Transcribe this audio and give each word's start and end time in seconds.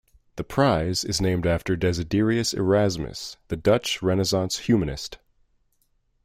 The 0.37 0.43
prize 0.43 1.03
is 1.03 1.21
named 1.21 1.45
after 1.45 1.75
Desiderius 1.77 2.55
Erasmus, 2.55 3.37
the 3.49 3.55
Dutch 3.55 4.01
Renaissance 4.01 4.57
humanist. 4.65 5.19